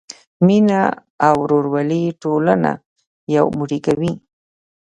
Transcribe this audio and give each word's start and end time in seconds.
مینه 0.45 0.81
او 1.27 1.35
ورورولي 1.43 2.03
ټولنه 2.21 2.71
یو 3.35 3.45
موټی 3.57 3.79
کوي. 3.85 4.13